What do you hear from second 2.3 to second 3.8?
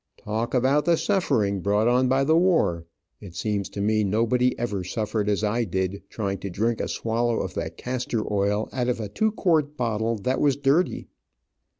war, it seems